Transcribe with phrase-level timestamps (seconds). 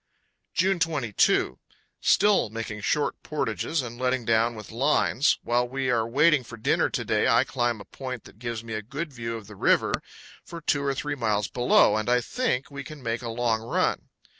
[0.55, 1.59] June 22.
[2.01, 5.37] Still making short portages and letting down with lines.
[5.43, 8.73] While we are waiting for dinner to day, I climb a point that gives me
[8.73, 9.93] a good view of the river
[10.43, 14.09] for two or three miles below, and I think we can make a long run.